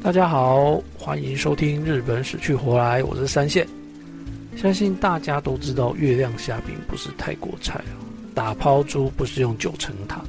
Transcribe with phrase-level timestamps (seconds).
[0.00, 3.68] 大家好，欢迎收听《日本死去活来》，我是三线。
[4.56, 8.00] 相信大家都知道，月亮虾饼不是泰国菜啊，
[8.34, 10.22] 打抛猪不是用九层塔，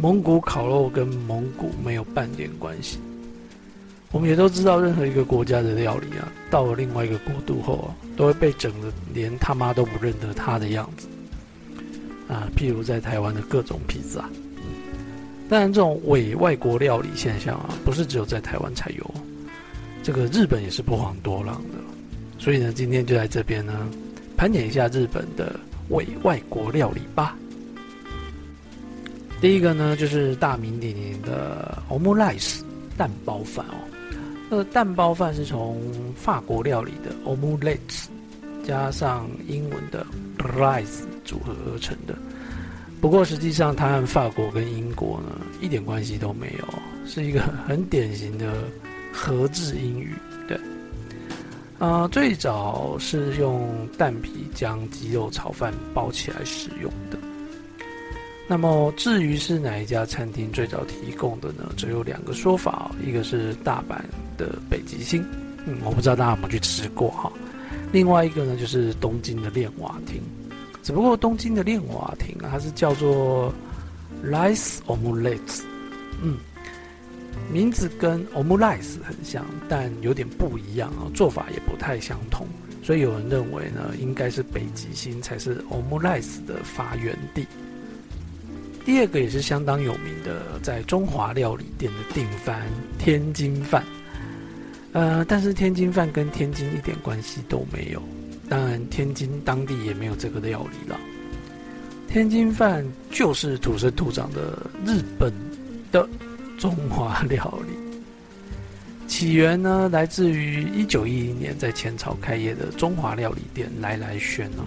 [0.00, 2.98] 蒙古烤肉跟蒙古没有半点关系。
[4.10, 11.06] 我们也都知道，任何一个国家的料理啊，到了另外一个国度后啊，都会被整的连他妈都不认得他的样子。
[12.26, 14.28] 啊，譬如在台湾的各种披萨。
[15.48, 19.14] 当然，这种伪外国料理现象啊，不是只有在台湾才有，
[20.02, 21.78] 这个日本也是不遑多让的。
[22.38, 23.88] 所以呢，今天就在这边呢，
[24.36, 25.60] 盘点一下日本的
[25.90, 27.36] 伪外国料理吧。
[29.40, 32.62] 第一个呢，就是大名鼎鼎的 omelette
[32.96, 33.74] 蛋包饭哦。
[34.48, 35.80] 那个蛋包饭是从
[36.14, 38.06] 法国料理的 omelette
[38.66, 40.06] 加上英文的
[40.38, 42.16] rice 组合而成的。
[43.04, 46.64] 不过实际上，它和法国跟英国呢一点关系都没有，
[47.06, 48.64] 是一个很典型的
[49.12, 50.14] 合制英语。
[50.48, 50.58] 对，
[51.78, 57.18] 啊，最早是用蛋皮将鸡肉炒饭包起来使用的。
[58.48, 61.74] 那么，至于是哪一家餐厅最早提供的呢？
[61.76, 63.98] 只有两个说法，一个是大阪
[64.38, 65.22] 的北极星，
[65.66, 67.30] 嗯，我不知道大家有没有去吃过哈。
[67.92, 70.22] 另外一个呢，就是东京的练瓦亭。
[70.84, 73.50] 只不过东京的练瓦亭啊，它是叫做
[74.22, 75.62] rice omelette，
[76.22, 76.36] 嗯，
[77.50, 82.46] 名字跟 omelette 很像，但有点不一样啊，做法也不太相同。
[82.82, 87.46] 所以有人认为呢，应该是北极星才是 omelette 的发源地。
[88.84, 92.60] 第二个也是相当有名的，在中华料理店的定番
[92.98, 93.82] 天津饭，
[94.92, 98.02] 呃，但是天津饭跟天津一点关系都没有。
[98.48, 100.98] 当然，天津当地也没有这个料理了。
[102.08, 105.32] 天津饭就是土生土长的日本
[105.90, 106.08] 的
[106.58, 114.64] 中华料理，起源呢来自于一九一零年在前朝开业的中华料理店来来轩哦。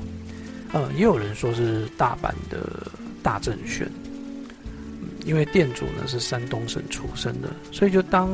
[0.73, 2.91] 呃，也有人说是大阪的
[3.23, 3.89] 大正轩。
[5.25, 8.29] 因为店主呢是山东省出生的，所以就当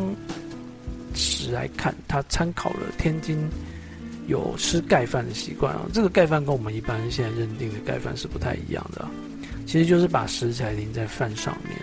[1.16, 3.36] 时来看，他参考了天津
[4.34, 5.82] 有吃盖饭的习惯啊。
[5.94, 9.08] 这个盖饭跟我们一般现在认定的盖饭是不太一样的，
[9.66, 11.78] 其实就是把食材淋在饭上面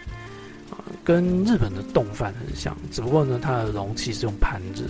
[0.71, 4.85] 啊，跟日本的冻饭很像，只不过呢它的容器是用盘子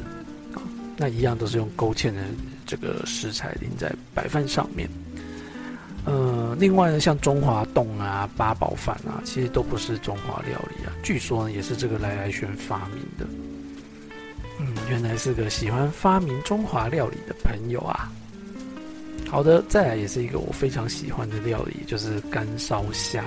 [0.55, 0.59] 啊，
[0.97, 2.23] 那一样都是用勾芡的
[2.67, 4.89] 这个食材淋在白饭上面。
[6.07, 10.89] 呃，另外呢，像中华冻啊、八宝饭啊，其实都不是中华料理啊。
[11.03, 13.27] 据说呢，也是这个来来轩发明的。
[14.91, 18.11] 原来是个喜欢发明中华料理的朋友啊。
[19.29, 23.25] 好的，再来也是一个我非常喜欢的料理，就是干烧虾。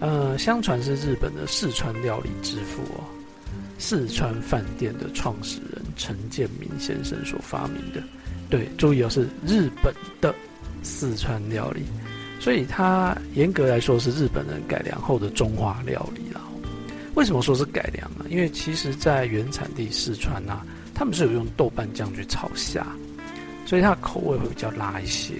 [0.00, 3.02] 呃，相传是日本的四川料理之父哦，
[3.78, 8.00] 四川饭店的创始人陈建明先生所发明的。
[8.48, 10.34] 对，注意哦，是日本的。
[10.80, 11.82] 四川料理，
[12.38, 16.22] 所以它严格来说是日本人改良后的中华料理。
[17.18, 18.24] 为什么说是改良呢？
[18.30, 20.64] 因为其实在原产地四川啊，
[20.94, 22.86] 他们是有用豆瓣酱去炒虾，
[23.66, 25.34] 所以它的口味会比较辣一些。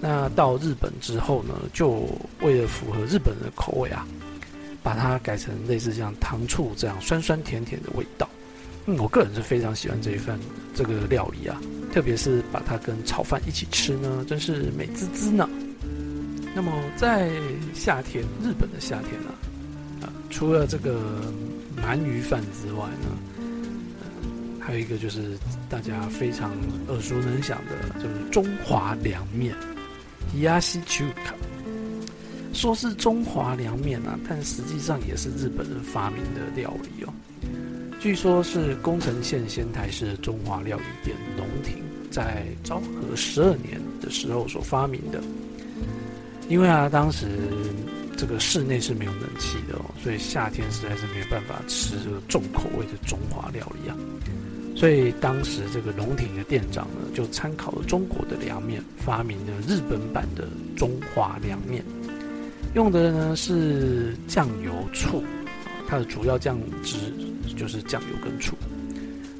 [0.00, 2.08] 那到日本之后呢，就
[2.40, 4.06] 为了符合日本人的口味啊，
[4.80, 8.30] 把它改成类似像糖醋这样酸酸甜甜的味道。
[8.86, 10.38] 嗯，我个人是非常喜欢这一份
[10.72, 11.60] 这个料理啊。
[11.92, 15.50] 特别是把它跟炒饭一起吃呢，真是美滋滋呢。
[16.54, 17.28] 那么在
[17.74, 19.34] 夏天，日本的夏天呢，啊，
[20.30, 21.00] 除了这个
[21.76, 23.08] 鳗鱼饭之外呢，
[24.60, 25.36] 还有一个就是
[25.68, 26.52] 大家非常
[26.88, 29.54] 耳熟能详的，就是中华凉面。
[30.36, 31.34] ，Yasi c h u k a
[32.52, 37.12] 说是中华凉面啊，但实际上也是日本人发明的料理哦。
[38.00, 45.20] 据说，是宫城县仙台市的中华料理店龙庭在昭和十二年的时候所发明的。
[46.48, 47.26] 因为啊，当时
[48.18, 53.96] 这个室内是没有冷气的哦，所以夏天实在是没有办法吃这个重口味的中华料理啊。
[54.76, 61.82] 所以当时这个龙庭的店长呢，就参考了中国的凉面，发明了日本版的中华凉面，
[62.74, 65.24] 用的呢是酱油醋，
[65.88, 66.96] 它的主要酱汁。
[67.56, 68.54] 就是酱油跟醋，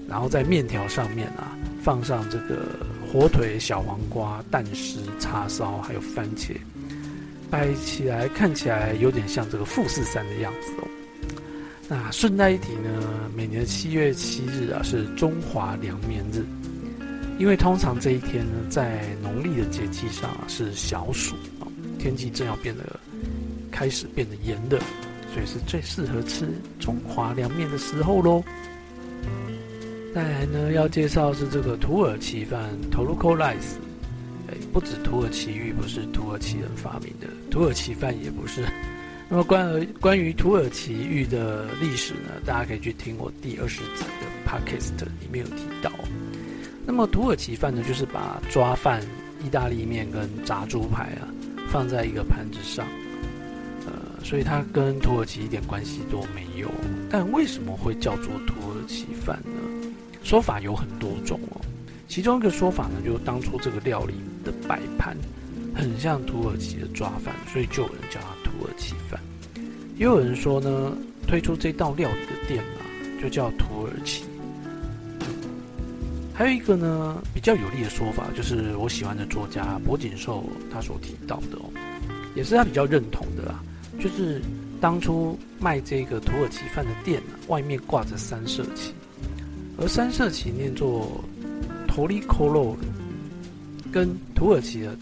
[0.09, 6.57] 然后在面条上面啊放上这个火腿、小黄瓜、蛋丝、叉烧，还有番茄，
[7.51, 10.89] 摆起来看起来有点像这个富士山的样子哦。
[11.89, 16.45] 那顺带一提呢，每年七月七日啊是中华凉面日，
[17.39, 21.65] 因为通常这一天呢在农历的节气上啊是小暑啊，
[21.99, 23.01] 天气正要变得
[23.71, 24.79] 开始变得炎热。
[25.35, 26.49] 所以是最适合吃
[26.81, 28.43] 中华凉面的时候喽。
[30.15, 33.77] 再来呢，要介绍是这个土耳其饭 （Turco rice）。
[34.73, 38.65] 不止土耳其玉不是土耳其人发明的，土耳其饭也不是。
[39.31, 45.93] 那么关于关于土耳其玉的历史呢，大家可以去听我第二十集的 podcast 里面有提到。
[46.87, 49.03] 那么土耳其饭呢，就是把抓饭、
[49.45, 51.29] 意大利面跟炸猪排啊
[51.69, 52.87] 放在一个盘子上，
[53.87, 56.71] 呃，所以它跟土耳其一点关系都没有。
[57.11, 59.93] 但为什么会叫做土耳其饭呢？
[60.23, 61.61] 说法有很多种哦。
[62.09, 65.15] 其中一个说法呢，就是当初这个料理的摆盘
[65.75, 69.21] 很像土耳其的抓饭，所以就有人叫它土耳其饭。
[69.97, 70.97] 也有人说呢，
[71.27, 72.81] 推出这道料理的店啊，
[73.23, 74.25] 就叫土耳其。
[76.33, 81.69] 还有一个呢，比较有力的说法，就是我喜欢的作家柏锦寿他所提到的哦，
[82.35, 83.61] 也是他比较认同的啦，
[84.01, 84.41] 就是
[84.81, 88.95] 当初卖这个土耳其饭的店啊，外面挂着三色旗，
[89.77, 91.23] 而三色旗念作
[91.99, 92.77] 托里科罗，
[93.93, 94.97] 跟土耳其的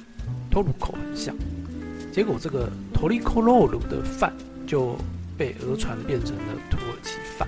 [0.50, 1.36] 托鲁口很像，
[2.10, 4.34] 结果这个托里科罗鲁的饭
[4.66, 4.96] 就
[5.36, 7.46] 被讹传变成了土耳其饭。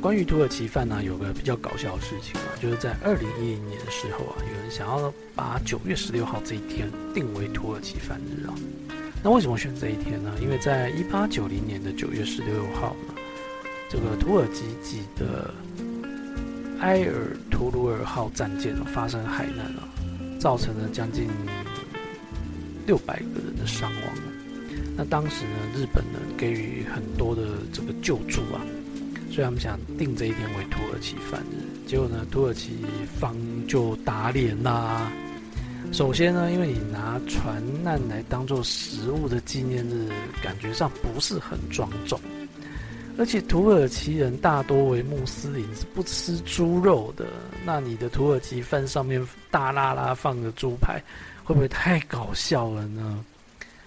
[0.00, 8.54] 关于土耳其饭呢，有个比较搞笑的事情啊，就是在二零一零年的时候啊，有人想要把九月十六号这一天定为土耳其饭日啊。
[9.22, 10.32] 那为什么选这一天呢？
[10.40, 13.12] 因为在一八九零年的九月十六号呢，
[13.90, 15.52] 这个土耳其籍的
[16.82, 19.86] 埃尔图鲁尔号战舰发生海难啊，
[20.40, 21.28] 造成了将近
[22.84, 24.14] 六百个人的伤亡。
[24.96, 27.42] 那当时呢，日本呢给予很多的
[27.72, 28.60] 这个救助啊。
[29.30, 32.84] 所以他们想定这一天为土耳其饭日，结果呢，土耳其
[33.18, 33.34] 方
[33.68, 35.10] 就打脸啦。
[35.92, 40.08] 首先呢，因为你拿船难来当做食物的纪念日，
[40.42, 42.20] 感觉上不是很庄重。
[43.18, 47.26] 而且土耳其人大多为穆斯林，是不吃猪肉的。
[47.64, 51.02] 那你的土耳其饭上面大拉拉放的猪排，
[51.44, 53.24] 会不会太搞笑了呢？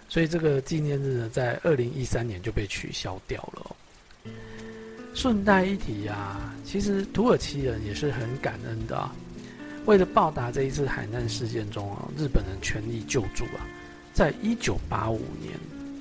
[0.08, 3.76] 所以这个纪念日呢，在二零一三年就被取消掉了。
[5.16, 9.14] 顺带一提啊，其实土耳其人也是很感恩的啊。
[9.86, 13.66] 为了报答这一次海难事件中啊，日本人全力救助啊，
[14.14, 15.54] 在一九八五年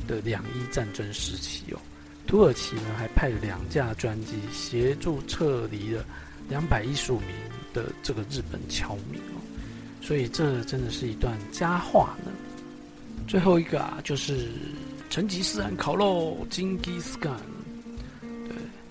[0.07, 1.79] 的两伊战争时期哦，
[2.27, 6.05] 土耳其呢还派了两架专机协助撤离了
[6.49, 7.29] 两百一十五名
[7.73, 9.41] 的这个日本侨民哦，
[10.01, 12.31] 所以这真的是一段佳话呢。
[13.27, 14.49] 最后一个啊，就是
[15.09, 17.33] 成吉思汗烤肉，金吉斯干。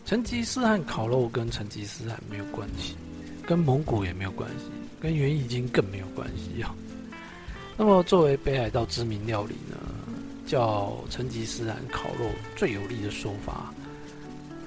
[0.05, 2.95] 成吉思汗烤肉跟成吉思汗没有关系，
[3.47, 4.65] 跟蒙古也没有关系，
[4.99, 6.75] 跟元义经更没有关系啊。
[7.77, 9.77] 那么作为北海道知名料理呢，
[10.45, 12.25] 叫成吉思汗烤肉
[12.55, 13.73] 最有力的说法，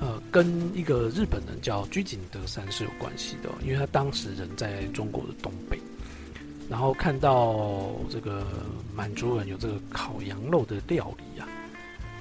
[0.01, 5.79] 呃，跟一个日本人叫居井德三是有关系的，因为他当时人在中国的东北，
[6.69, 8.47] 然后看到这个
[8.95, 11.47] 满族人有这个烤羊肉的料理啊。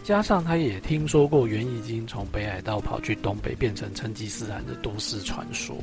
[0.04, 5.76] 加上他也听说过元义经从北海道跑去东北，变成成吉思汗的都市传说，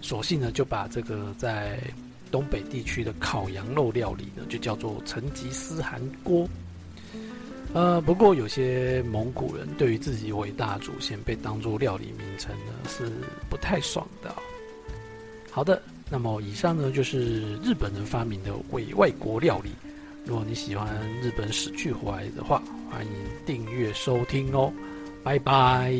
[0.00, 1.78] 索性呢就把这个在
[2.30, 6.48] 东北地区的烤羊肉料理呢，就叫做成吉思汗锅。
[7.74, 13.10] 呃，不过有些蒙古人对于自己伟大祖先被当作料理名称呢，是
[13.48, 14.34] 不太爽的。
[15.50, 19.70] 好的，那么以上呢就是日本人发明的伪外国料理。
[20.24, 20.86] 如果你喜欢
[21.22, 23.12] 日本死去活来的话，欢迎
[23.46, 24.72] 订阅收听哦，
[25.24, 25.92] 拜拜。